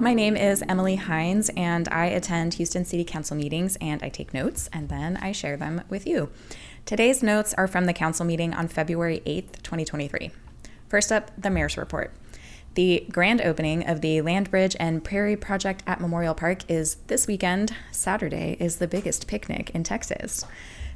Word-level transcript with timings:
My 0.00 0.14
name 0.14 0.36
is 0.36 0.62
Emily 0.68 0.96
Hines, 0.96 1.50
and 1.56 1.88
I 1.88 2.06
attend 2.06 2.54
Houston 2.54 2.84
City 2.84 3.04
Council 3.04 3.36
meetings 3.36 3.76
and 3.80 4.02
I 4.02 4.08
take 4.08 4.32
notes 4.32 4.70
and 4.72 4.88
then 4.88 5.18
I 5.18 5.32
share 5.32 5.56
them 5.56 5.82
with 5.88 6.06
you. 6.06 6.30
Today's 6.86 7.22
notes 7.22 7.52
are 7.54 7.66
from 7.66 7.84
the 7.84 7.92
council 7.92 8.24
meeting 8.24 8.54
on 8.54 8.68
February 8.68 9.22
8th, 9.26 9.62
2023. 9.62 10.30
First 10.88 11.12
up, 11.12 11.30
the 11.36 11.50
mayor's 11.50 11.76
report. 11.76 12.12
The 12.74 13.06
grand 13.10 13.42
opening 13.42 13.86
of 13.86 14.00
the 14.00 14.22
Land 14.22 14.50
Bridge 14.50 14.74
and 14.80 15.04
Prairie 15.04 15.36
Project 15.36 15.82
at 15.86 16.00
Memorial 16.00 16.34
Park 16.34 16.70
is 16.70 16.96
this 17.08 17.26
weekend. 17.26 17.74
Saturday 17.90 18.56
is 18.58 18.76
the 18.76 18.88
biggest 18.88 19.26
picnic 19.26 19.70
in 19.70 19.84
Texas. 19.84 20.46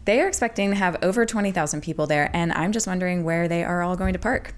They 0.07 0.21
are 0.21 0.29
expecting 0.29 0.71
to 0.71 0.77
have 0.77 0.97
over 1.03 1.27
20,000 1.27 1.83
people 1.83 2.07
there, 2.07 2.31
and 2.33 2.53
I'm 2.53 2.73
just 2.73 2.87
wondering 2.87 3.25
where 3.25 3.47
they 3.47 3.63
are 3.63 3.83
all 3.83 3.97
going 3.97 4.15
to 4.15 4.19
park. 4.19 4.55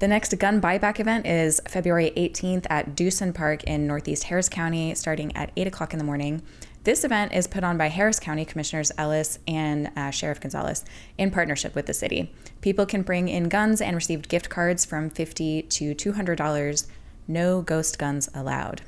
The 0.00 0.08
next 0.08 0.36
gun 0.38 0.60
buyback 0.60 0.98
event 0.98 1.24
is 1.24 1.60
February 1.68 2.12
18th 2.16 2.66
at 2.68 2.96
Dewson 2.96 3.32
Park 3.32 3.62
in 3.64 3.86
Northeast 3.86 4.24
Harris 4.24 4.48
County, 4.48 4.92
starting 4.96 5.34
at 5.36 5.52
8 5.56 5.68
o'clock 5.68 5.92
in 5.92 5.98
the 5.98 6.04
morning. 6.04 6.42
This 6.82 7.04
event 7.04 7.32
is 7.32 7.46
put 7.46 7.62
on 7.62 7.78
by 7.78 7.88
Harris 7.88 8.18
County 8.18 8.44
Commissioners 8.44 8.90
Ellis 8.98 9.38
and 9.46 9.92
uh, 9.96 10.10
Sheriff 10.10 10.40
Gonzalez 10.40 10.84
in 11.16 11.30
partnership 11.30 11.76
with 11.76 11.86
the 11.86 11.94
city. 11.94 12.34
People 12.60 12.86
can 12.86 13.02
bring 13.02 13.28
in 13.28 13.48
guns 13.48 13.80
and 13.80 13.94
receive 13.94 14.28
gift 14.28 14.50
cards 14.50 14.84
from 14.84 15.10
50 15.10 15.62
to 15.62 15.94
$200. 15.94 16.86
No 17.28 17.62
ghost 17.62 17.96
guns 17.96 18.28
allowed. 18.34 18.82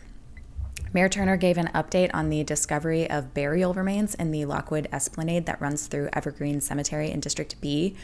Mayor 0.92 1.08
Turner 1.08 1.36
gave 1.36 1.56
an 1.56 1.70
update 1.74 2.10
on 2.12 2.30
the 2.30 2.42
discovery 2.42 3.08
of 3.08 3.32
burial 3.32 3.74
remains 3.74 4.14
in 4.14 4.32
the 4.32 4.44
Lockwood 4.44 4.88
Esplanade 4.92 5.46
that 5.46 5.60
runs 5.60 5.86
through 5.86 6.08
Evergreen 6.12 6.60
Cemetery 6.60 7.10
in 7.10 7.20
District 7.20 7.58
B. 7.60 7.96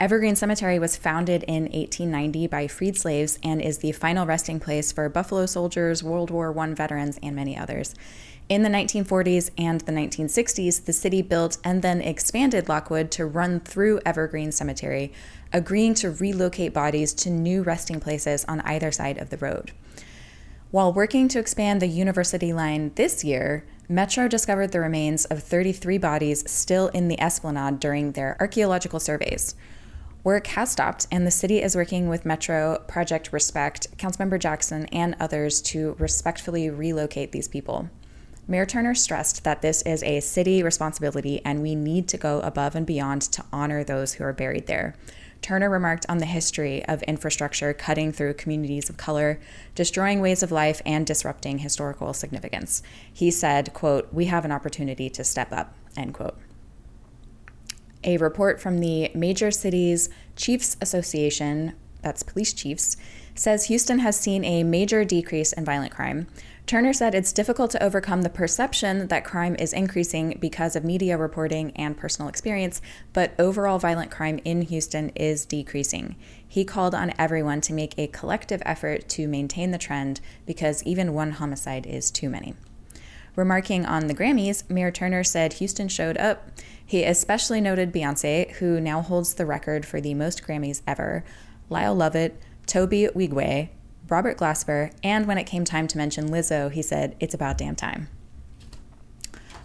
Evergreen 0.00 0.36
Cemetery 0.36 0.78
was 0.78 0.96
founded 0.96 1.42
in 1.48 1.64
1890 1.64 2.46
by 2.46 2.68
freed 2.68 2.96
slaves 2.96 3.36
and 3.42 3.60
is 3.60 3.78
the 3.78 3.90
final 3.90 4.26
resting 4.26 4.60
place 4.60 4.92
for 4.92 5.08
Buffalo 5.08 5.44
soldiers, 5.44 6.04
World 6.04 6.30
War 6.30 6.56
I 6.56 6.72
veterans, 6.72 7.18
and 7.20 7.34
many 7.34 7.58
others. 7.58 7.96
In 8.48 8.62
the 8.62 8.68
1940s 8.68 9.50
and 9.58 9.80
the 9.80 9.90
1960s, 9.90 10.84
the 10.84 10.92
city 10.92 11.20
built 11.20 11.58
and 11.64 11.82
then 11.82 12.00
expanded 12.00 12.68
Lockwood 12.68 13.10
to 13.10 13.26
run 13.26 13.58
through 13.58 13.98
Evergreen 14.06 14.52
Cemetery, 14.52 15.12
agreeing 15.52 15.94
to 15.94 16.12
relocate 16.12 16.72
bodies 16.72 17.12
to 17.14 17.28
new 17.28 17.64
resting 17.64 17.98
places 17.98 18.44
on 18.44 18.60
either 18.60 18.92
side 18.92 19.18
of 19.18 19.30
the 19.30 19.36
road. 19.38 19.72
While 20.70 20.92
working 20.92 21.26
to 21.26 21.40
expand 21.40 21.82
the 21.82 21.88
University 21.88 22.52
line 22.52 22.92
this 22.94 23.24
year, 23.24 23.64
Metro 23.88 24.28
discovered 24.28 24.70
the 24.70 24.78
remains 24.78 25.24
of 25.24 25.42
33 25.42 25.98
bodies 25.98 26.48
still 26.48 26.86
in 26.88 27.08
the 27.08 27.20
esplanade 27.20 27.80
during 27.80 28.12
their 28.12 28.36
archaeological 28.38 29.00
surveys. 29.00 29.56
Work 30.24 30.48
has 30.48 30.72
stopped, 30.72 31.06
and 31.12 31.26
the 31.26 31.30
city 31.30 31.62
is 31.62 31.76
working 31.76 32.08
with 32.08 32.26
Metro 32.26 32.82
Project 32.88 33.32
Respect, 33.32 33.96
Councilmember 33.98 34.38
Jackson, 34.38 34.86
and 34.86 35.14
others 35.20 35.62
to 35.62 35.94
respectfully 35.98 36.68
relocate 36.68 37.30
these 37.30 37.46
people. 37.46 37.88
Mayor 38.48 38.66
Turner 38.66 38.94
stressed 38.94 39.44
that 39.44 39.62
this 39.62 39.82
is 39.82 40.02
a 40.02 40.20
city 40.20 40.62
responsibility 40.62 41.40
and 41.44 41.62
we 41.62 41.74
need 41.74 42.08
to 42.08 42.16
go 42.16 42.40
above 42.40 42.74
and 42.74 42.86
beyond 42.86 43.22
to 43.22 43.44
honor 43.52 43.84
those 43.84 44.14
who 44.14 44.24
are 44.24 44.32
buried 44.32 44.66
there. 44.66 44.96
Turner 45.40 45.70
remarked 45.70 46.06
on 46.08 46.18
the 46.18 46.26
history 46.26 46.84
of 46.86 47.02
infrastructure 47.04 47.72
cutting 47.72 48.10
through 48.10 48.34
communities 48.34 48.90
of 48.90 48.96
color, 48.96 49.38
destroying 49.74 50.20
ways 50.20 50.42
of 50.42 50.50
life, 50.50 50.82
and 50.84 51.06
disrupting 51.06 51.58
historical 51.58 52.12
significance. 52.12 52.82
He 53.12 53.30
said, 53.30 53.72
quote, 53.72 54.12
We 54.12 54.24
have 54.24 54.44
an 54.44 54.52
opportunity 54.52 55.08
to 55.10 55.22
step 55.22 55.52
up, 55.52 55.74
end 55.96 56.14
quote. 56.14 56.36
A 58.04 58.16
report 58.18 58.60
from 58.60 58.78
the 58.78 59.10
Major 59.14 59.50
Cities 59.50 60.08
Chiefs 60.36 60.76
Association, 60.80 61.74
that's 62.02 62.22
police 62.22 62.52
chiefs, 62.52 62.96
says 63.34 63.66
Houston 63.66 64.00
has 64.00 64.18
seen 64.18 64.44
a 64.44 64.62
major 64.64 65.04
decrease 65.04 65.52
in 65.52 65.64
violent 65.64 65.92
crime. 65.92 66.26
Turner 66.66 66.92
said 66.92 67.14
it's 67.14 67.32
difficult 67.32 67.70
to 67.70 67.82
overcome 67.82 68.22
the 68.22 68.28
perception 68.28 69.08
that 69.08 69.24
crime 69.24 69.56
is 69.58 69.72
increasing 69.72 70.36
because 70.38 70.76
of 70.76 70.84
media 70.84 71.16
reporting 71.16 71.72
and 71.76 71.96
personal 71.96 72.28
experience, 72.28 72.82
but 73.12 73.32
overall 73.38 73.78
violent 73.78 74.10
crime 74.10 74.38
in 74.44 74.62
Houston 74.62 75.08
is 75.10 75.46
decreasing. 75.46 76.14
He 76.46 76.64
called 76.64 76.94
on 76.94 77.14
everyone 77.18 77.60
to 77.62 77.72
make 77.72 77.94
a 77.96 78.08
collective 78.08 78.62
effort 78.66 79.08
to 79.10 79.26
maintain 79.26 79.70
the 79.70 79.78
trend 79.78 80.20
because 80.46 80.82
even 80.82 81.14
one 81.14 81.32
homicide 81.32 81.86
is 81.86 82.10
too 82.10 82.28
many. 82.28 82.54
Remarking 83.38 83.86
on 83.86 84.08
the 84.08 84.16
Grammys, 84.16 84.68
Mayor 84.68 84.90
Turner 84.90 85.22
said 85.22 85.52
Houston 85.52 85.86
showed 85.86 86.18
up. 86.18 86.50
He 86.84 87.04
especially 87.04 87.60
noted 87.60 87.92
Beyonce, 87.92 88.50
who 88.54 88.80
now 88.80 89.00
holds 89.00 89.34
the 89.34 89.46
record 89.46 89.86
for 89.86 90.00
the 90.00 90.12
most 90.12 90.42
Grammys 90.42 90.82
ever, 90.88 91.22
Lyle 91.70 91.94
Lovett, 91.94 92.42
Tobe 92.66 92.90
Nwigwe, 92.90 93.68
Robert 94.08 94.38
Glasper, 94.38 94.92
and 95.04 95.28
when 95.28 95.38
it 95.38 95.44
came 95.44 95.64
time 95.64 95.86
to 95.86 95.96
mention 95.96 96.30
Lizzo, 96.30 96.68
he 96.68 96.82
said, 96.82 97.14
It's 97.20 97.32
about 97.32 97.58
damn 97.58 97.76
time. 97.76 98.08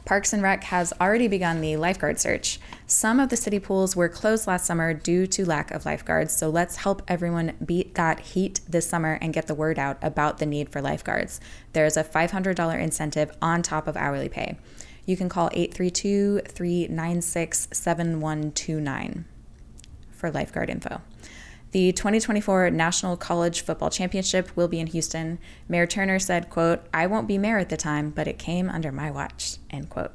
Parks 0.05 0.34
and 0.34 0.44
Rec 0.44 0.66
has 0.66 0.94
already 1.01 1.28
begun 1.28 1.59
the 1.59 1.78
lifeguard 1.78 2.19
search. 2.19 2.59
Some 2.94 3.20
of 3.20 3.30
the 3.30 3.38
city 3.38 3.58
pools 3.58 3.96
were 3.96 4.08
closed 4.08 4.46
last 4.46 4.68
summer 4.68 4.94
due 4.94 5.26
to 5.26 5.46
lack 5.46 5.72
of 5.72 5.84
lifeguards, 5.84 6.31
so 6.31 6.48
let's 6.48 6.76
help 6.76 7.02
everyone 7.08 7.54
beat 7.66 7.96
that 7.96 8.20
heat 8.20 8.62
this 8.70 8.88
summer 8.88 9.18
and 9.20 9.34
get 9.34 9.48
the 9.48 9.56
word 9.56 9.80
out 9.80 9.98
about 10.04 10.38
the 10.38 10.46
need 10.46 10.70
for 10.70 10.80
lifeguards. 10.80 11.42
There's 11.74 11.98
a 11.98 12.03
$500 12.03 12.80
incentive 12.80 13.36
on 13.42 13.64
top 13.64 13.88
of 13.88 13.98
hourly 13.98 14.30
pay. 14.30 14.59
You 15.08 15.18
can 15.18 15.28
call 15.28 15.50
832 15.53 16.42
396 16.48 17.68
7129 17.72 19.26
for 20.12 20.30
lifeguard 20.30 20.70
info. 20.70 21.02
The 21.72 21.94
2024 21.94 22.70
National 22.70 23.18
College 23.18 23.62
Football 23.62 23.90
Championship 23.90 24.56
will 24.56 24.68
be 24.68 24.80
in 24.80 24.86
Houston. 24.86 25.40
Mayor 25.68 25.88
Turner 25.88 26.20
said, 26.20 26.52
quote, 26.52 26.84
I 26.94 27.08
won't 27.08 27.28
be 27.28 27.40
mayor 27.40 27.58
at 27.58 27.70
the 27.70 27.76
time, 27.76 28.12
but 28.12 28.28
it 28.28 28.38
came 28.38 28.70
under 28.70 28.92
my 28.92 29.09
watch, 29.09 29.58
end 29.72 29.90
quote. 29.90 30.14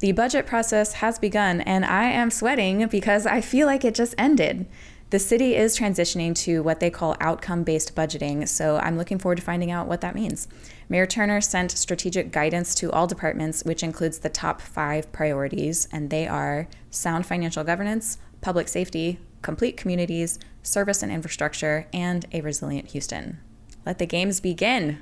The 0.00 0.12
budget 0.12 0.46
process 0.46 0.94
has 0.94 1.18
begun, 1.18 1.60
and 1.60 1.84
I 1.84 2.04
am 2.04 2.30
sweating 2.30 2.86
because 2.86 3.26
I 3.26 3.40
feel 3.40 3.66
like 3.66 3.84
it 3.84 3.96
just 3.96 4.14
ended. 4.16 4.66
The 5.10 5.18
city 5.18 5.56
is 5.56 5.76
transitioning 5.76 6.36
to 6.44 6.62
what 6.62 6.78
they 6.78 6.90
call 6.90 7.16
outcome 7.18 7.64
based 7.64 7.96
budgeting, 7.96 8.46
so 8.46 8.76
I'm 8.76 8.96
looking 8.96 9.18
forward 9.18 9.38
to 9.38 9.42
finding 9.42 9.72
out 9.72 9.88
what 9.88 10.00
that 10.02 10.14
means. 10.14 10.46
Mayor 10.88 11.06
Turner 11.06 11.40
sent 11.40 11.72
strategic 11.72 12.30
guidance 12.30 12.76
to 12.76 12.92
all 12.92 13.08
departments, 13.08 13.64
which 13.64 13.82
includes 13.82 14.18
the 14.18 14.28
top 14.28 14.60
five 14.60 15.10
priorities, 15.10 15.88
and 15.90 16.10
they 16.10 16.28
are 16.28 16.68
sound 16.90 17.26
financial 17.26 17.64
governance, 17.64 18.18
public 18.40 18.68
safety, 18.68 19.18
complete 19.42 19.76
communities, 19.76 20.38
service 20.62 21.02
and 21.02 21.10
infrastructure, 21.10 21.88
and 21.92 22.24
a 22.32 22.40
resilient 22.40 22.90
Houston. 22.92 23.40
Let 23.84 23.98
the 23.98 24.06
games 24.06 24.38
begin. 24.38 25.00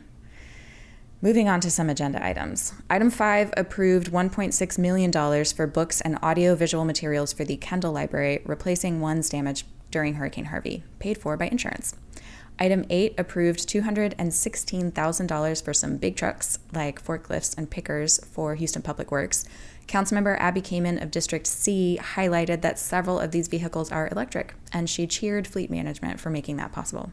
Moving 1.22 1.49
on 1.49 1.60
to 1.60 1.71
some 1.71 1.88
agenda 1.88 2.22
items. 2.25 2.75
Item 2.91 3.10
5 3.10 3.54
approved 3.56 4.12
$1.6 4.12 4.78
million 4.78 5.44
for 5.47 5.66
books 5.66 6.03
and 6.03 6.19
audio-visual 6.21 6.84
materials 6.84 7.32
for 7.32 7.43
the 7.43 7.56
Kendall 7.56 7.93
Library, 7.93 8.43
replacing 8.44 9.00
ones 9.00 9.31
damaged 9.31 9.66
during 9.91 10.15
Hurricane 10.15 10.44
Harvey, 10.47 10.84
paid 10.99 11.16
for 11.16 11.38
by 11.38 11.49
insurance. 11.49 11.97
Item 12.59 12.84
8 12.91 13.15
approved 13.19 13.60
$216,000 13.66 15.65
for 15.65 15.72
some 15.72 15.97
big 15.97 16.16
trucks 16.16 16.59
like 16.75 17.03
forklifts 17.03 17.56
and 17.56 17.71
pickers 17.71 18.22
for 18.26 18.55
Houston 18.55 18.82
Public 18.82 19.10
Works. 19.10 19.47
Councilmember 19.88 20.38
Abbie 20.38 20.60
Kamin 20.60 21.03
of 21.03 21.10
District 21.10 21.47
C 21.47 21.99
highlighted 22.15 22.60
that 22.60 22.78
several 22.78 23.19
of 23.19 23.31
these 23.31 23.49
vehicles 23.49 23.91
are 23.91 24.09
electric, 24.09 24.55
and 24.71 24.91
she 24.91 25.06
cheered 25.06 25.47
fleet 25.47 25.71
management 25.71 26.21
for 26.21 26.28
making 26.28 26.59
that 26.59 26.72
possible. 26.72 27.10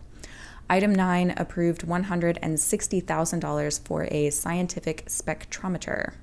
Item 0.70 0.96
9 0.96 1.34
approved 1.38 1.86
$160,000 1.86 3.86
for 3.86 4.08
a 4.10 4.30
scientific 4.30 5.06
spectrometer. 5.06 6.14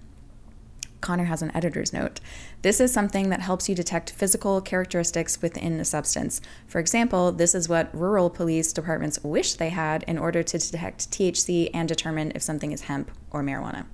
Connor 1.01 1.25
has 1.25 1.42
an 1.42 1.54
editor's 1.54 1.92
note. 1.92 2.21
This 2.63 2.81
is 2.81 2.92
something 2.92 3.31
that 3.31 3.41
helps 3.41 3.69
you 3.69 3.75
detect 3.75 4.10
physical 4.10 4.60
characteristics 4.60 5.41
within 5.41 5.81
a 5.81 5.84
substance. 5.84 6.41
For 6.66 6.78
example, 6.78 7.33
this 7.33 7.54
is 7.54 7.69
what 7.69 7.95
rural 7.95 8.28
police 8.28 8.72
departments 8.72 9.22
wish 9.22 9.54
they 9.54 9.71
had 9.71 10.03
in 10.04 10.19
order 10.19 10.42
to 10.42 10.59
detect 10.59 11.10
THC 11.10 11.71
and 11.72 11.89
determine 11.89 12.33
if 12.34 12.42
something 12.42 12.72
is 12.72 12.83
hemp 12.83 13.10
or 13.31 13.42
marijuana. 13.42 13.87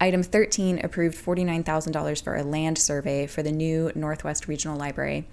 Item 0.00 0.22
13 0.22 0.80
approved 0.82 1.18
$49,000 1.18 2.24
for 2.24 2.36
a 2.36 2.42
land 2.42 2.78
survey 2.78 3.26
for 3.26 3.42
the 3.42 3.52
new 3.52 3.92
Northwest 3.94 4.48
Regional 4.48 4.78
Library. 4.78 5.26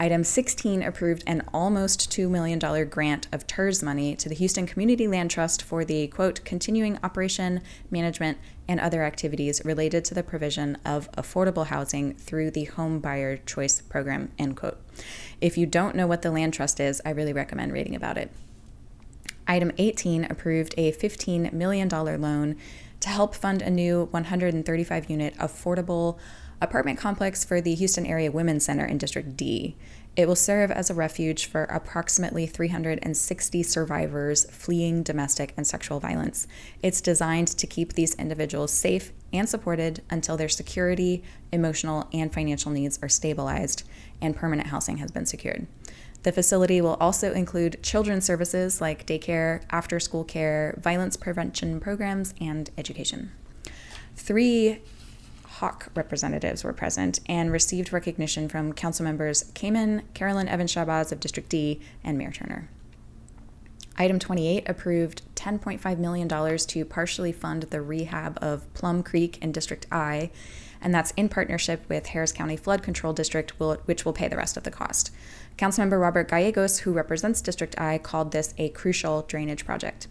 Item 0.00 0.24
16 0.24 0.82
approved 0.82 1.22
an 1.24 1.42
almost 1.54 2.10
$2 2.10 2.28
million 2.28 2.58
grant 2.88 3.28
of 3.30 3.46
TIRZ 3.46 3.80
money 3.80 4.16
to 4.16 4.28
the 4.28 4.34
Houston 4.34 4.66
Community 4.66 5.06
Land 5.06 5.30
Trust 5.30 5.62
for 5.62 5.84
the, 5.84 6.08
quote, 6.08 6.44
continuing 6.44 6.98
operation, 7.04 7.62
management, 7.92 8.38
and 8.66 8.80
other 8.80 9.04
activities 9.04 9.62
related 9.64 10.04
to 10.06 10.14
the 10.14 10.24
provision 10.24 10.76
of 10.84 11.10
affordable 11.12 11.66
housing 11.66 12.14
through 12.14 12.50
the 12.50 12.64
Home 12.64 12.98
Buyer 12.98 13.36
Choice 13.36 13.82
Program, 13.82 14.32
end 14.36 14.56
quote. 14.56 14.78
If 15.40 15.56
you 15.56 15.64
don't 15.64 15.94
know 15.94 16.08
what 16.08 16.22
the 16.22 16.32
land 16.32 16.54
trust 16.54 16.80
is, 16.80 17.00
I 17.04 17.10
really 17.10 17.32
recommend 17.32 17.72
reading 17.72 17.94
about 17.94 18.18
it. 18.18 18.32
Item 19.46 19.70
18 19.78 20.24
approved 20.24 20.74
a 20.76 20.90
$15 20.90 21.52
million 21.52 21.88
loan 21.88 22.56
to 22.98 23.08
help 23.10 23.34
fund 23.34 23.62
a 23.62 23.70
new 23.70 24.08
135 24.10 25.10
unit 25.10 25.36
affordable 25.36 26.18
apartment 26.60 26.98
complex 26.98 27.44
for 27.44 27.60
the 27.60 27.74
Houston 27.74 28.06
Area 28.06 28.30
Women's 28.30 28.64
Center 28.64 28.84
in 28.84 28.98
District 28.98 29.36
D. 29.36 29.76
It 30.16 30.28
will 30.28 30.36
serve 30.36 30.70
as 30.70 30.90
a 30.90 30.94
refuge 30.94 31.46
for 31.46 31.64
approximately 31.64 32.46
360 32.46 33.62
survivors 33.64 34.44
fleeing 34.50 35.02
domestic 35.02 35.52
and 35.56 35.66
sexual 35.66 35.98
violence. 35.98 36.46
It's 36.82 37.00
designed 37.00 37.48
to 37.48 37.66
keep 37.66 37.94
these 37.94 38.14
individuals 38.14 38.72
safe 38.72 39.12
and 39.32 39.48
supported 39.48 40.02
until 40.10 40.36
their 40.36 40.48
security, 40.48 41.24
emotional, 41.50 42.08
and 42.12 42.32
financial 42.32 42.70
needs 42.70 42.98
are 43.02 43.08
stabilized 43.08 43.82
and 44.20 44.36
permanent 44.36 44.68
housing 44.68 44.98
has 44.98 45.10
been 45.10 45.26
secured. 45.26 45.66
The 46.22 46.32
facility 46.32 46.80
will 46.80 46.94
also 46.94 47.32
include 47.32 47.82
children's 47.82 48.24
services 48.24 48.80
like 48.80 49.06
daycare, 49.06 49.62
after 49.70 50.00
school 50.00 50.24
care, 50.24 50.78
violence 50.80 51.16
prevention 51.16 51.80
programs, 51.80 52.34
and 52.40 52.70
education. 52.78 53.32
Three 54.16 54.80
HAWC 55.64 55.96
representatives 55.96 56.62
were 56.62 56.74
present 56.74 57.20
and 57.26 57.50
received 57.50 57.90
recognition 57.90 58.50
from 58.50 58.74
council 58.74 59.02
members 59.02 59.44
Kamin, 59.54 60.02
Carolyn 60.12 60.46
Evans 60.46 60.74
Shabazz 60.74 61.10
of 61.10 61.20
District 61.20 61.48
D, 61.48 61.80
and 62.02 62.18
Mayor 62.18 62.32
Turner. 62.32 62.68
Item 63.96 64.18
28 64.18 64.68
approved 64.68 65.22
$10.5 65.36 65.98
million 65.98 66.28
to 66.58 66.84
partially 66.84 67.32
fund 67.32 67.62
the 67.64 67.80
rehab 67.80 68.38
of 68.42 68.72
Plum 68.74 69.02
Creek 69.02 69.38
in 69.40 69.52
District 69.52 69.86
I, 69.90 70.30
and 70.82 70.94
that's 70.94 71.12
in 71.12 71.30
partnership 71.30 71.88
with 71.88 72.08
Harris 72.08 72.32
County 72.32 72.56
Flood 72.56 72.82
Control 72.82 73.14
District, 73.14 73.58
which 73.58 74.04
will 74.04 74.12
pay 74.12 74.28
the 74.28 74.36
rest 74.36 74.58
of 74.58 74.64
the 74.64 74.70
cost. 74.70 75.12
Councilmember 75.56 75.98
Robert 75.98 76.28
Gallegos, 76.28 76.80
who 76.80 76.92
represents 76.92 77.40
District 77.40 77.80
I, 77.80 77.96
called 77.96 78.32
this 78.32 78.52
a 78.58 78.68
crucial 78.70 79.22
drainage 79.22 79.64
project. 79.64 80.08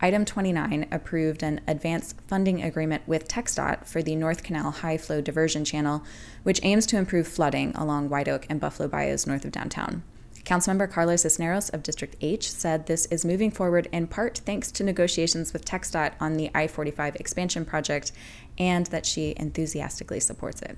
Item 0.00 0.24
29 0.24 0.88
approved 0.90 1.42
an 1.42 1.60
advance 1.66 2.14
funding 2.26 2.62
agreement 2.62 3.02
with 3.06 3.28
TxDOT 3.28 3.86
for 3.86 4.02
the 4.02 4.16
North 4.16 4.42
Canal 4.42 4.70
High 4.70 4.98
Flow 4.98 5.20
Diversion 5.20 5.64
Channel, 5.64 6.02
which 6.42 6.60
aims 6.62 6.84
to 6.86 6.98
improve 6.98 7.28
flooding 7.28 7.74
along 7.76 8.08
White 8.08 8.28
Oak 8.28 8.46
and 8.50 8.60
Buffalo 8.60 8.88
Bayous 8.88 9.26
north 9.26 9.44
of 9.44 9.52
downtown. 9.52 10.02
Councilmember 10.44 10.90
Karla 10.90 11.16
Cisneros 11.16 11.70
of 11.70 11.82
District 11.82 12.16
H 12.20 12.50
said 12.50 12.86
this 12.86 13.06
is 13.06 13.24
moving 13.24 13.50
forward 13.50 13.88
in 13.92 14.06
part 14.06 14.38
thanks 14.44 14.70
to 14.72 14.84
negotiations 14.84 15.54
with 15.54 15.64
TxDOT 15.64 16.12
on 16.20 16.34
the 16.34 16.50
I 16.54 16.66
45 16.66 17.16
expansion 17.16 17.64
project 17.64 18.12
and 18.58 18.86
that 18.86 19.06
she 19.06 19.34
enthusiastically 19.38 20.20
supports 20.20 20.60
it. 20.60 20.76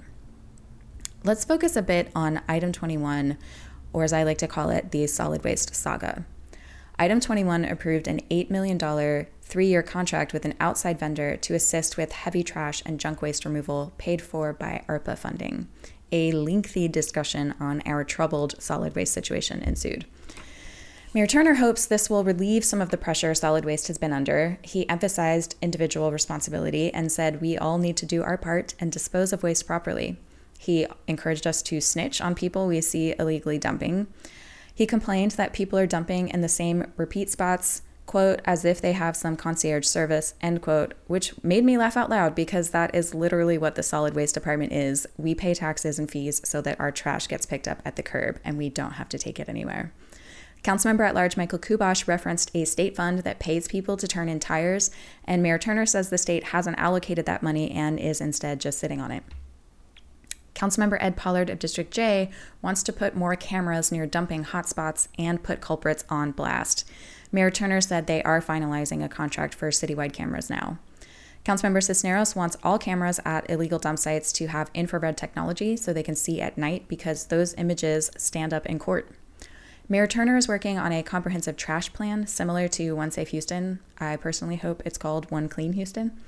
Let's 1.24 1.44
focus 1.44 1.74
a 1.74 1.82
bit 1.82 2.12
on 2.14 2.42
item 2.46 2.70
21, 2.70 3.38
or 3.92 4.04
as 4.04 4.12
I 4.12 4.22
like 4.22 4.38
to 4.38 4.46
call 4.46 4.70
it, 4.70 4.92
the 4.92 5.08
solid 5.08 5.42
waste 5.42 5.74
saga. 5.74 6.24
Item 6.98 7.20
21 7.20 7.66
approved 7.66 8.08
an 8.08 8.20
$8 8.30 8.48
million 8.48 9.26
three 9.42 9.66
year 9.66 9.82
contract 9.82 10.32
with 10.32 10.46
an 10.46 10.54
outside 10.58 10.98
vendor 10.98 11.36
to 11.36 11.54
assist 11.54 11.98
with 11.98 12.12
heavy 12.12 12.42
trash 12.42 12.82
and 12.86 12.98
junk 12.98 13.20
waste 13.20 13.44
removal 13.44 13.92
paid 13.98 14.22
for 14.22 14.54
by 14.54 14.82
ARPA 14.88 15.18
funding. 15.18 15.68
A 16.10 16.32
lengthy 16.32 16.88
discussion 16.88 17.54
on 17.60 17.82
our 17.84 18.02
troubled 18.02 18.60
solid 18.62 18.94
waste 18.94 19.12
situation 19.12 19.60
ensued. 19.62 20.06
Mayor 21.12 21.26
Turner 21.26 21.54
hopes 21.54 21.84
this 21.84 22.08
will 22.08 22.24
relieve 22.24 22.64
some 22.64 22.80
of 22.80 22.88
the 22.90 22.96
pressure 22.96 23.34
solid 23.34 23.64
waste 23.66 23.88
has 23.88 23.98
been 23.98 24.12
under. 24.12 24.58
He 24.62 24.88
emphasized 24.88 25.54
individual 25.60 26.12
responsibility 26.12 26.92
and 26.92 27.12
said 27.12 27.42
we 27.42 27.58
all 27.58 27.76
need 27.76 27.96
to 27.98 28.06
do 28.06 28.22
our 28.22 28.38
part 28.38 28.74
and 28.80 28.90
dispose 28.90 29.32
of 29.34 29.42
waste 29.42 29.66
properly. 29.66 30.16
He 30.58 30.86
encouraged 31.06 31.46
us 31.46 31.60
to 31.62 31.80
snitch 31.80 32.22
on 32.22 32.34
people 32.34 32.66
we 32.66 32.80
see 32.80 33.14
illegally 33.18 33.58
dumping. 33.58 34.06
He 34.76 34.86
complained 34.86 35.30
that 35.32 35.54
people 35.54 35.78
are 35.78 35.86
dumping 35.86 36.28
in 36.28 36.42
the 36.42 36.50
same 36.50 36.92
repeat 36.98 37.30
spots, 37.30 37.80
quote, 38.04 38.40
as 38.44 38.62
if 38.62 38.78
they 38.78 38.92
have 38.92 39.16
some 39.16 39.34
concierge 39.34 39.86
service, 39.86 40.34
end 40.42 40.60
quote, 40.60 40.92
which 41.06 41.32
made 41.42 41.64
me 41.64 41.78
laugh 41.78 41.96
out 41.96 42.10
loud 42.10 42.34
because 42.34 42.70
that 42.70 42.94
is 42.94 43.14
literally 43.14 43.56
what 43.56 43.74
the 43.74 43.82
solid 43.82 44.14
waste 44.14 44.34
department 44.34 44.74
is. 44.74 45.06
We 45.16 45.34
pay 45.34 45.54
taxes 45.54 45.98
and 45.98 46.10
fees 46.10 46.42
so 46.44 46.60
that 46.60 46.78
our 46.78 46.92
trash 46.92 47.26
gets 47.26 47.46
picked 47.46 47.66
up 47.66 47.80
at 47.86 47.96
the 47.96 48.02
curb 48.02 48.38
and 48.44 48.58
we 48.58 48.68
don't 48.68 48.92
have 48.92 49.08
to 49.08 49.18
take 49.18 49.40
it 49.40 49.48
anywhere. 49.48 49.94
Councilmember 50.62 51.08
at 51.08 51.14
large 51.14 51.38
Michael 51.38 51.58
Kubosh 51.58 52.06
referenced 52.06 52.50
a 52.54 52.66
state 52.66 52.94
fund 52.94 53.20
that 53.20 53.38
pays 53.38 53.66
people 53.68 53.96
to 53.96 54.06
turn 54.06 54.28
in 54.28 54.40
tires, 54.40 54.90
and 55.24 55.42
Mayor 55.42 55.58
Turner 55.58 55.86
says 55.86 56.10
the 56.10 56.18
state 56.18 56.44
hasn't 56.48 56.78
allocated 56.78 57.24
that 57.24 57.42
money 57.42 57.70
and 57.70 57.98
is 57.98 58.20
instead 58.20 58.60
just 58.60 58.78
sitting 58.78 59.00
on 59.00 59.10
it. 59.10 59.22
Councilmember 60.56 60.96
Ed 61.00 61.16
Pollard 61.16 61.50
of 61.50 61.58
District 61.60 61.92
J 61.92 62.30
wants 62.62 62.82
to 62.82 62.92
put 62.92 63.14
more 63.14 63.36
cameras 63.36 63.92
near 63.92 64.06
dumping 64.06 64.46
hotspots 64.46 65.06
and 65.18 65.42
put 65.42 65.60
culprits 65.60 66.04
on 66.08 66.32
blast. 66.32 66.88
Mayor 67.30 67.50
Turner 67.50 67.82
said 67.82 68.06
they 68.06 68.22
are 68.22 68.40
finalizing 68.40 69.04
a 69.04 69.08
contract 69.08 69.54
for 69.54 69.70
citywide 69.70 70.14
cameras 70.14 70.48
now. 70.48 70.78
Councilmember 71.44 71.82
Cisneros 71.82 72.34
wants 72.34 72.56
all 72.64 72.78
cameras 72.78 73.20
at 73.24 73.48
illegal 73.48 73.78
dump 73.78 73.98
sites 73.98 74.32
to 74.32 74.48
have 74.48 74.70
infrared 74.74 75.16
technology 75.16 75.76
so 75.76 75.92
they 75.92 76.02
can 76.02 76.16
see 76.16 76.40
at 76.40 76.58
night 76.58 76.88
because 76.88 77.26
those 77.26 77.54
images 77.54 78.10
stand 78.16 78.52
up 78.52 78.66
in 78.66 78.78
court. 78.78 79.10
Mayor 79.88 80.08
Turner 80.08 80.36
is 80.36 80.48
working 80.48 80.78
on 80.78 80.90
a 80.90 81.04
comprehensive 81.04 81.56
trash 81.56 81.92
plan 81.92 82.26
similar 82.26 82.66
to 82.68 82.96
One 82.96 83.12
Safe 83.12 83.28
Houston. 83.28 83.78
I 83.98 84.16
personally 84.16 84.56
hope 84.56 84.82
it's 84.84 84.98
called 84.98 85.30
One 85.30 85.48
Clean 85.48 85.74
Houston. 85.74 86.18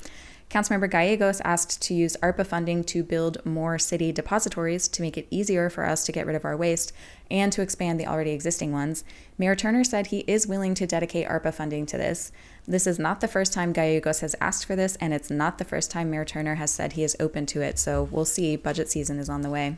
Councilmember 0.51 0.91
Gallegos 0.91 1.43
asked 1.45 1.83
to 1.83 1.93
use 1.93 2.17
ARPA 2.23 2.47
funding 2.47 2.83
to 2.85 3.03
build 3.03 3.45
more 3.45 3.79
city 3.79 4.13
depositories 4.13 4.89
to 4.89 5.03
make 5.03 5.19
it 5.19 5.29
easier 5.31 5.69
for 5.69 5.85
us 5.85 6.07
to 6.07 6.13
get 6.13 6.27
rid 6.27 6.37
of 6.37 6.45
our 6.47 6.57
waste 6.57 6.91
and 7.31 7.53
to 7.53 7.61
expand 7.61 8.01
the 8.01 8.07
already 8.07 8.31
existing 8.31 8.73
ones. 8.73 9.05
Mayor 9.37 9.55
Turner 9.55 9.85
said 9.85 10.07
he 10.07 10.21
is 10.21 10.47
willing 10.47 10.73
to 10.75 10.87
dedicate 10.87 11.29
ARPA 11.29 11.53
funding 11.53 11.85
to 11.85 11.99
this. 11.99 12.33
This 12.67 12.87
is 12.87 12.99
not 12.99 13.21
the 13.21 13.29
first 13.29 13.53
time 13.53 13.75
Gallegos 13.75 14.21
has 14.21 14.35
asked 14.41 14.65
for 14.65 14.75
this, 14.75 14.97
and 14.97 15.13
it's 15.13 15.31
not 15.31 15.59
the 15.59 15.67
first 15.67 15.91
time 15.91 16.11
Mayor 16.11 16.25
Turner 16.25 16.55
has 16.55 16.71
said 16.71 16.95
he 16.95 17.05
is 17.05 17.17
open 17.21 17.45
to 17.47 17.61
it, 17.61 17.79
so 17.79 18.09
we'll 18.11 18.25
see. 18.25 18.57
Budget 18.57 18.89
season 18.89 19.19
is 19.19 19.29
on 19.29 19.43
the 19.43 19.51
way. 19.51 19.77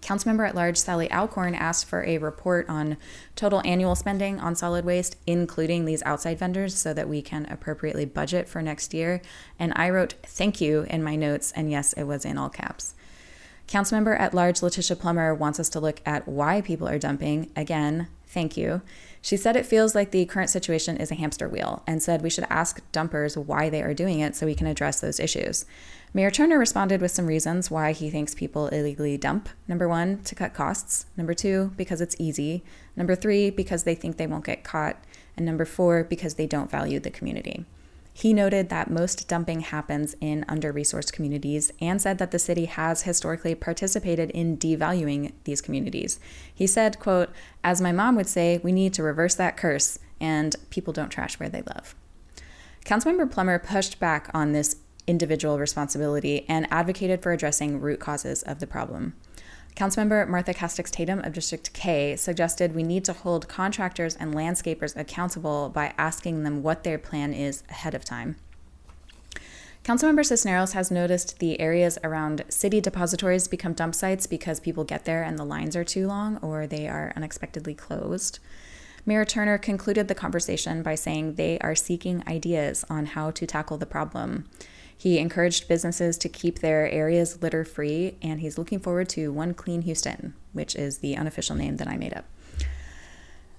Councilmember 0.00 0.48
at 0.48 0.54
large 0.54 0.76
Sally 0.76 1.10
Alcorn 1.10 1.54
asked 1.54 1.86
for 1.86 2.04
a 2.04 2.18
report 2.18 2.68
on 2.68 2.96
total 3.34 3.60
annual 3.64 3.94
spending 3.94 4.40
on 4.40 4.54
solid 4.54 4.84
waste, 4.84 5.16
including 5.26 5.84
these 5.84 6.02
outside 6.04 6.38
vendors, 6.38 6.74
so 6.76 6.94
that 6.94 7.08
we 7.08 7.20
can 7.20 7.46
appropriately 7.46 8.04
budget 8.04 8.48
for 8.48 8.62
next 8.62 8.94
year. 8.94 9.20
And 9.58 9.72
I 9.76 9.90
wrote 9.90 10.14
thank 10.22 10.60
you 10.60 10.86
in 10.88 11.02
my 11.02 11.16
notes, 11.16 11.52
and 11.52 11.70
yes, 11.70 11.92
it 11.94 12.04
was 12.04 12.24
in 12.24 12.38
all 12.38 12.48
caps. 12.48 12.94
Councilmember 13.66 14.18
at 14.18 14.32
large 14.32 14.62
Letitia 14.62 14.96
Plummer 14.96 15.34
wants 15.34 15.60
us 15.60 15.68
to 15.70 15.80
look 15.80 16.00
at 16.06 16.26
why 16.26 16.62
people 16.62 16.88
are 16.88 16.98
dumping. 16.98 17.50
Again, 17.54 18.08
thank 18.26 18.56
you. 18.56 18.80
She 19.20 19.36
said 19.36 19.56
it 19.56 19.66
feels 19.66 19.94
like 19.94 20.10
the 20.10 20.24
current 20.26 20.50
situation 20.50 20.96
is 20.96 21.10
a 21.10 21.16
hamster 21.16 21.48
wheel 21.48 21.82
and 21.86 22.02
said 22.02 22.22
we 22.22 22.30
should 22.30 22.46
ask 22.48 22.80
dumpers 22.92 23.36
why 23.36 23.68
they 23.68 23.82
are 23.82 23.94
doing 23.94 24.20
it 24.20 24.36
so 24.36 24.46
we 24.46 24.54
can 24.54 24.66
address 24.66 25.00
those 25.00 25.20
issues. 25.20 25.64
Mayor 26.14 26.30
Turner 26.30 26.58
responded 26.58 27.00
with 27.00 27.10
some 27.10 27.26
reasons 27.26 27.70
why 27.70 27.92
he 27.92 28.10
thinks 28.10 28.34
people 28.34 28.68
illegally 28.68 29.18
dump. 29.18 29.48
Number 29.66 29.88
one, 29.88 30.22
to 30.22 30.34
cut 30.34 30.54
costs. 30.54 31.06
Number 31.16 31.34
two, 31.34 31.72
because 31.76 32.00
it's 32.00 32.16
easy. 32.18 32.64
Number 32.96 33.14
three, 33.14 33.50
because 33.50 33.84
they 33.84 33.94
think 33.94 34.16
they 34.16 34.26
won't 34.26 34.46
get 34.46 34.64
caught. 34.64 35.04
And 35.36 35.44
number 35.44 35.64
four, 35.64 36.04
because 36.04 36.34
they 36.34 36.46
don't 36.46 36.70
value 36.70 36.98
the 36.98 37.10
community. 37.10 37.66
He 38.18 38.34
noted 38.34 38.68
that 38.68 38.90
most 38.90 39.28
dumping 39.28 39.60
happens 39.60 40.16
in 40.20 40.44
under 40.48 40.72
resourced 40.72 41.12
communities 41.12 41.70
and 41.80 42.02
said 42.02 42.18
that 42.18 42.32
the 42.32 42.38
city 42.40 42.64
has 42.64 43.02
historically 43.02 43.54
participated 43.54 44.30
in 44.30 44.58
devaluing 44.58 45.34
these 45.44 45.60
communities. 45.60 46.18
He 46.52 46.66
said, 46.66 46.98
quote, 46.98 47.30
As 47.62 47.80
my 47.80 47.92
mom 47.92 48.16
would 48.16 48.26
say, 48.26 48.58
we 48.58 48.72
need 48.72 48.92
to 48.94 49.04
reverse 49.04 49.36
that 49.36 49.56
curse, 49.56 50.00
and 50.20 50.56
people 50.68 50.92
don't 50.92 51.10
trash 51.10 51.38
where 51.38 51.48
they 51.48 51.62
live. 51.62 51.94
Councilmember 52.84 53.30
Plummer 53.30 53.60
pushed 53.60 54.00
back 54.00 54.28
on 54.34 54.50
this 54.50 54.74
individual 55.06 55.60
responsibility 55.60 56.44
and 56.48 56.66
advocated 56.72 57.22
for 57.22 57.30
addressing 57.30 57.80
root 57.80 58.00
causes 58.00 58.42
of 58.42 58.58
the 58.58 58.66
problem. 58.66 59.14
Councilmember 59.78 60.26
Martha 60.26 60.52
Castex 60.52 60.90
Tatum 60.90 61.20
of 61.20 61.32
District 61.32 61.72
K 61.72 62.16
suggested 62.16 62.74
we 62.74 62.82
need 62.82 63.04
to 63.04 63.12
hold 63.12 63.46
contractors 63.46 64.16
and 64.16 64.34
landscapers 64.34 64.96
accountable 64.96 65.68
by 65.68 65.94
asking 65.96 66.42
them 66.42 66.64
what 66.64 66.82
their 66.82 66.98
plan 66.98 67.32
is 67.32 67.62
ahead 67.70 67.94
of 67.94 68.04
time. 68.04 68.34
Councilmember 69.84 70.26
Cisneros 70.26 70.72
has 70.72 70.90
noticed 70.90 71.38
the 71.38 71.60
areas 71.60 71.96
around 72.02 72.44
city 72.48 72.80
depositories 72.80 73.46
become 73.46 73.72
dump 73.72 73.94
sites 73.94 74.26
because 74.26 74.58
people 74.58 74.82
get 74.82 75.04
there 75.04 75.22
and 75.22 75.38
the 75.38 75.44
lines 75.44 75.76
are 75.76 75.84
too 75.84 76.08
long 76.08 76.38
or 76.38 76.66
they 76.66 76.88
are 76.88 77.12
unexpectedly 77.14 77.72
closed. 77.72 78.40
Mayor 79.06 79.24
Turner 79.24 79.58
concluded 79.58 80.08
the 80.08 80.14
conversation 80.16 80.82
by 80.82 80.96
saying 80.96 81.34
they 81.34 81.56
are 81.60 81.76
seeking 81.76 82.24
ideas 82.26 82.84
on 82.90 83.06
how 83.06 83.30
to 83.30 83.46
tackle 83.46 83.78
the 83.78 83.86
problem. 83.86 84.50
He 84.98 85.18
encouraged 85.18 85.68
businesses 85.68 86.18
to 86.18 86.28
keep 86.28 86.58
their 86.58 86.90
areas 86.90 87.40
litter 87.40 87.64
free, 87.64 88.16
and 88.20 88.40
he's 88.40 88.58
looking 88.58 88.80
forward 88.80 89.08
to 89.10 89.32
One 89.32 89.54
Clean 89.54 89.82
Houston, 89.82 90.34
which 90.52 90.74
is 90.74 90.98
the 90.98 91.16
unofficial 91.16 91.54
name 91.54 91.76
that 91.76 91.86
I 91.86 91.96
made 91.96 92.12
up. 92.12 92.24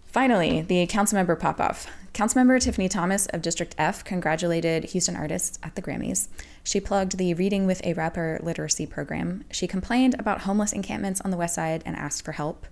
Finally, 0.05 0.62
the 0.62 0.86
councilmember 0.88 1.39
pop 1.39 1.62
off. 1.62 1.88
Councilmember 2.13 2.60
Tiffany 2.60 2.89
Thomas 2.89 3.27
of 3.27 3.41
District 3.41 3.74
F 3.77 4.03
congratulated 4.03 4.86
Houston 4.86 5.15
artists 5.15 5.58
at 5.63 5.75
the 5.75 5.81
Grammys. 5.81 6.27
She 6.62 6.81
plugged 6.81 7.17
the 7.17 7.34
Reading 7.36 7.65
with 7.65 7.86
a 7.86 7.93
Rapper 7.93 8.39
literacy 8.43 8.86
program. 8.86 9.46
She 9.51 9.67
complained 9.67 10.15
about 10.19 10.41
homeless 10.41 10.74
encampments 10.74 11.22
on 11.22 11.31
the 11.31 11.38
west 11.38 11.55
side 11.55 11.84
and 11.86 11.96
asked 11.96 12.25
for 12.25 12.34
help. 12.34 12.65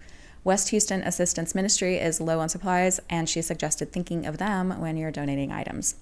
West 0.43 0.69
Houston 0.69 1.01
Assistance 1.03 1.55
Ministry 1.55 1.97
is 1.97 2.19
low 2.19 2.39
on 2.39 2.49
supplies, 2.49 2.99
and 3.09 3.29
she 3.29 3.41
suggested 3.41 3.93
thinking 3.93 4.25
of 4.25 4.39
them 4.39 4.77
when 4.81 4.97
you're 4.97 5.11
donating 5.11 5.51
items. 5.53 5.95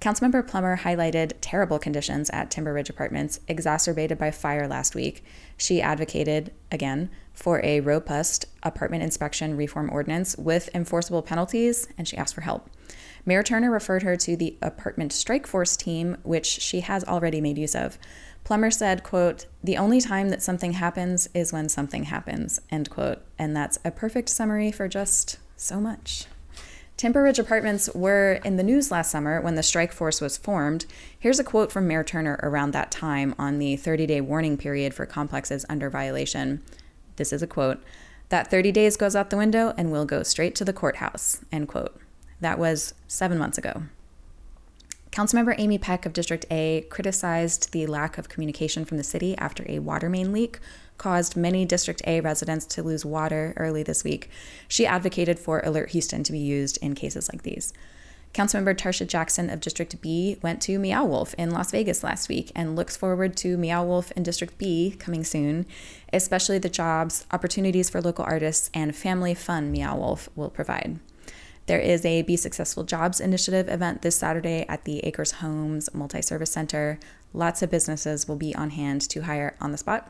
Councilmember 0.00 0.46
Plummer 0.46 0.78
highlighted 0.78 1.32
terrible 1.40 1.78
conditions 1.78 2.28
at 2.30 2.50
Timber 2.50 2.72
Ridge 2.72 2.90
Apartments, 2.90 3.40
exacerbated 3.48 4.18
by 4.18 4.30
fire 4.30 4.68
last 4.68 4.94
week. 4.94 5.24
She 5.56 5.80
advocated, 5.80 6.52
again, 6.70 7.10
for 7.32 7.64
a 7.64 7.80
robust 7.80 8.46
apartment 8.62 9.02
inspection 9.02 9.56
reform 9.56 9.90
ordinance 9.90 10.36
with 10.36 10.68
enforceable 10.74 11.22
penalties, 11.22 11.88
and 11.96 12.06
she 12.06 12.16
asked 12.16 12.34
for 12.34 12.42
help. 12.42 12.68
Mayor 13.24 13.42
Turner 13.42 13.70
referred 13.70 14.02
her 14.02 14.16
to 14.16 14.36
the 14.36 14.56
apartment 14.62 15.12
strike 15.12 15.46
force 15.46 15.76
team, 15.76 16.16
which 16.22 16.46
she 16.46 16.80
has 16.80 17.02
already 17.04 17.40
made 17.40 17.58
use 17.58 17.74
of. 17.74 17.98
Plummer 18.44 18.70
said, 18.70 19.02
quote, 19.02 19.46
the 19.64 19.76
only 19.76 20.00
time 20.00 20.28
that 20.28 20.42
something 20.42 20.74
happens 20.74 21.28
is 21.34 21.52
when 21.52 21.68
something 21.68 22.04
happens, 22.04 22.60
end 22.70 22.90
quote. 22.90 23.22
And 23.38 23.56
that's 23.56 23.78
a 23.84 23.90
perfect 23.90 24.28
summary 24.28 24.70
for 24.70 24.86
just 24.86 25.38
so 25.56 25.80
much. 25.80 26.26
Timber 26.96 27.22
Ridge 27.22 27.38
Apartments 27.38 27.90
were 27.94 28.40
in 28.42 28.56
the 28.56 28.62
news 28.62 28.90
last 28.90 29.10
summer 29.10 29.38
when 29.38 29.54
the 29.54 29.62
strike 29.62 29.92
force 29.92 30.22
was 30.22 30.38
formed. 30.38 30.86
Here's 31.18 31.38
a 31.38 31.44
quote 31.44 31.70
from 31.70 31.86
Mayor 31.86 32.02
Turner 32.02 32.40
around 32.42 32.70
that 32.70 32.90
time 32.90 33.34
on 33.38 33.58
the 33.58 33.76
30 33.76 34.06
day 34.06 34.22
warning 34.22 34.56
period 34.56 34.94
for 34.94 35.04
complexes 35.04 35.66
under 35.68 35.90
violation. 35.90 36.62
This 37.16 37.34
is 37.34 37.42
a 37.42 37.46
quote 37.46 37.84
That 38.30 38.50
30 38.50 38.72
days 38.72 38.96
goes 38.96 39.14
out 39.14 39.28
the 39.28 39.36
window 39.36 39.74
and 39.76 39.92
we'll 39.92 40.06
go 40.06 40.22
straight 40.22 40.54
to 40.54 40.64
the 40.64 40.72
courthouse, 40.72 41.44
end 41.52 41.68
quote. 41.68 42.00
That 42.40 42.58
was 42.58 42.94
seven 43.06 43.36
months 43.36 43.58
ago. 43.58 43.82
Councilmember 45.16 45.54
Amy 45.56 45.78
Peck 45.78 46.04
of 46.04 46.12
District 46.12 46.44
A 46.50 46.82
criticized 46.90 47.72
the 47.72 47.86
lack 47.86 48.18
of 48.18 48.28
communication 48.28 48.84
from 48.84 48.98
the 48.98 49.02
city 49.02 49.34
after 49.38 49.64
a 49.66 49.78
water 49.78 50.10
main 50.10 50.30
leak 50.30 50.58
caused 50.98 51.38
many 51.38 51.64
District 51.64 52.02
A 52.06 52.20
residents 52.20 52.66
to 52.66 52.82
lose 52.82 53.02
water 53.02 53.54
early 53.56 53.82
this 53.82 54.04
week. 54.04 54.28
She 54.68 54.84
advocated 54.84 55.38
for 55.38 55.62
Alert 55.64 55.92
Houston 55.92 56.22
to 56.22 56.32
be 56.32 56.38
used 56.38 56.76
in 56.82 56.94
cases 56.94 57.30
like 57.32 57.44
these. 57.44 57.72
Councilmember 58.34 58.76
Tarsha 58.76 59.06
Jackson 59.06 59.48
of 59.48 59.60
District 59.60 59.98
B 60.02 60.36
went 60.42 60.60
to 60.60 60.78
Meow 60.78 61.06
Wolf 61.06 61.32
in 61.38 61.50
Las 61.50 61.70
Vegas 61.70 62.04
last 62.04 62.28
week 62.28 62.52
and 62.54 62.76
looks 62.76 62.94
forward 62.94 63.38
to 63.38 63.56
Meow 63.56 63.84
Wolf 63.84 64.12
in 64.12 64.22
District 64.22 64.58
B 64.58 64.96
coming 64.98 65.24
soon, 65.24 65.64
especially 66.12 66.58
the 66.58 66.68
jobs, 66.68 67.24
opportunities 67.32 67.88
for 67.88 68.02
local 68.02 68.26
artists, 68.26 68.68
and 68.74 68.94
family 68.94 69.32
fun 69.32 69.72
Meow 69.72 69.96
Wolf 69.96 70.28
will 70.36 70.50
provide. 70.50 70.98
There 71.66 71.80
is 71.80 72.04
a 72.04 72.22
Be 72.22 72.36
Successful 72.36 72.84
Jobs 72.84 73.20
Initiative 73.20 73.68
event 73.68 74.02
this 74.02 74.14
Saturday 74.14 74.64
at 74.68 74.84
the 74.84 75.00
Acres 75.00 75.32
Homes 75.32 75.92
Multi 75.92 76.22
Service 76.22 76.52
Center. 76.52 77.00
Lots 77.32 77.60
of 77.60 77.72
businesses 77.72 78.28
will 78.28 78.36
be 78.36 78.54
on 78.54 78.70
hand 78.70 79.00
to 79.10 79.22
hire 79.22 79.56
on 79.60 79.72
the 79.72 79.78
spot. 79.78 80.08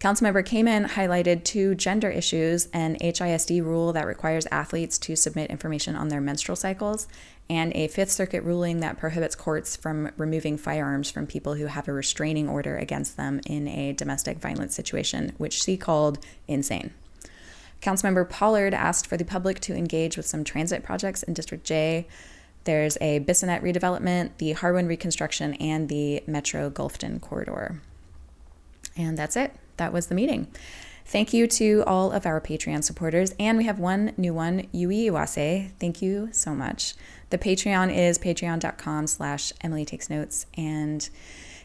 Councilmember 0.00 0.44
Kamin 0.44 0.88
highlighted 0.88 1.44
two 1.44 1.76
gender 1.76 2.10
issues 2.10 2.66
an 2.72 2.96
HISD 2.96 3.62
rule 3.62 3.92
that 3.92 4.08
requires 4.08 4.48
athletes 4.50 4.98
to 4.98 5.14
submit 5.14 5.52
information 5.52 5.94
on 5.94 6.08
their 6.08 6.20
menstrual 6.20 6.56
cycles, 6.56 7.06
and 7.48 7.72
a 7.76 7.86
Fifth 7.86 8.10
Circuit 8.10 8.42
ruling 8.42 8.80
that 8.80 8.98
prohibits 8.98 9.36
courts 9.36 9.76
from 9.76 10.10
removing 10.16 10.58
firearms 10.58 11.12
from 11.12 11.28
people 11.28 11.54
who 11.54 11.66
have 11.66 11.86
a 11.86 11.92
restraining 11.92 12.48
order 12.48 12.76
against 12.76 13.16
them 13.16 13.40
in 13.46 13.68
a 13.68 13.92
domestic 13.92 14.38
violence 14.38 14.74
situation, 14.74 15.32
which 15.38 15.62
she 15.62 15.76
called 15.76 16.18
insane. 16.48 16.92
Councilmember 17.82 18.28
Pollard 18.28 18.74
asked 18.74 19.06
for 19.06 19.16
the 19.16 19.24
public 19.24 19.60
to 19.60 19.74
engage 19.74 20.16
with 20.16 20.26
some 20.26 20.44
transit 20.44 20.82
projects 20.82 21.22
in 21.22 21.34
District 21.34 21.64
J. 21.64 22.06
There's 22.64 22.96
a 23.00 23.20
Bissonnet 23.20 23.60
redevelopment, 23.60 24.30
the 24.38 24.54
Harwin 24.54 24.86
reconstruction, 24.86 25.54
and 25.54 25.88
the 25.88 26.22
Metro 26.26 26.70
Gulfton 26.70 27.20
corridor. 27.20 27.82
And 28.96 29.18
that's 29.18 29.36
it. 29.36 29.54
That 29.78 29.92
was 29.92 30.06
the 30.06 30.14
meeting. 30.14 30.46
Thank 31.04 31.32
you 31.32 31.48
to 31.48 31.82
all 31.86 32.12
of 32.12 32.24
our 32.24 32.40
Patreon 32.40 32.84
supporters. 32.84 33.34
And 33.40 33.58
we 33.58 33.64
have 33.64 33.80
one 33.80 34.12
new 34.16 34.32
one, 34.32 34.68
Yui 34.70 35.10
Iwase. 35.10 35.72
Thank 35.80 36.00
you 36.00 36.28
so 36.32 36.54
much. 36.54 36.94
The 37.30 37.38
Patreon 37.38 37.92
is 37.94 38.18
patreon.com 38.18 39.08
slash 39.08 39.52
Emily 39.62 39.84
Takes 39.84 40.08
Notes. 40.08 40.46
And 40.56 41.08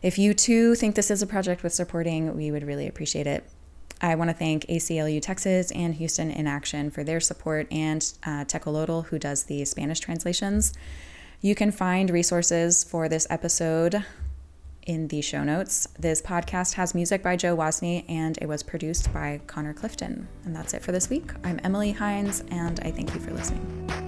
if 0.01 0.17
you 0.17 0.33
too 0.33 0.73
think 0.73 0.95
this 0.95 1.11
is 1.11 1.21
a 1.21 1.27
project 1.27 1.63
worth 1.63 1.73
supporting, 1.73 2.35
we 2.35 2.49
would 2.49 2.63
really 2.63 2.87
appreciate 2.87 3.27
it. 3.27 3.47
I 4.01 4.15
want 4.15 4.29
to 4.29 4.35
thank 4.35 4.65
ACLU 4.67 5.21
Texas 5.21 5.71
and 5.71 5.95
Houston 5.95 6.29
in 6.29 6.47
Action 6.47 6.91
for 6.91 7.03
their 7.03 7.19
support 7.19 7.67
and 7.71 8.01
uh, 8.23 8.45
Tecolotl, 8.45 9.05
who 9.07 9.17
does 9.17 9.43
the 9.43 9.65
Spanish 9.65 9.99
translations. 9.99 10.73
You 11.41 11.55
can 11.55 11.71
find 11.71 12.09
resources 12.09 12.83
for 12.83 13.09
this 13.09 13.27
episode 13.29 14.03
in 14.87 15.07
the 15.09 15.21
show 15.21 15.43
notes. 15.43 15.87
This 15.99 16.21
podcast 16.21 16.73
has 16.73 16.95
music 16.95 17.21
by 17.21 17.35
Joe 17.35 17.55
Wozni 17.55 18.05
and 18.07 18.37
it 18.41 18.47
was 18.47 18.63
produced 18.63 19.13
by 19.13 19.41
Connor 19.45 19.73
Clifton. 19.73 20.27
And 20.45 20.55
that's 20.55 20.73
it 20.73 20.81
for 20.81 20.91
this 20.91 21.09
week. 21.09 21.31
I'm 21.43 21.59
Emily 21.63 21.91
Hines 21.91 22.43
and 22.49 22.79
I 22.79 22.91
thank 22.91 23.13
you 23.13 23.19
for 23.19 23.31
listening. 23.31 24.06